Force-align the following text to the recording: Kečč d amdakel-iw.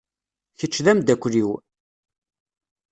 Kečč 0.59 0.75
d 0.85 0.87
amdakel-iw. 0.91 1.51